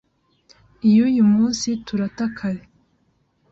iyuyu 0.87 1.23
munsi 1.33 1.67
turata 1.85 2.25
kare 2.37 2.61